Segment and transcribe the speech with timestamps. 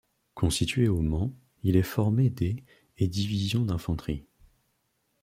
[0.33, 1.31] Constitué au Mans,
[1.61, 2.63] il est formé des
[2.97, 4.25] et Divisions d'Infanterie.